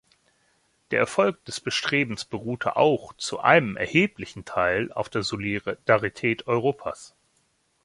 Der 0.89 0.97
Erfolg 0.97 1.45
des 1.45 1.59
Bestrebens 1.59 2.25
beruhte 2.25 2.75
auch 2.75 3.13
zu 3.17 3.39
einem 3.39 3.77
erheblichen 3.77 4.45
Teil 4.45 4.91
auf 4.93 5.09
der 5.09 5.21
Solidarität 5.21 6.47
Europas. 6.47 7.13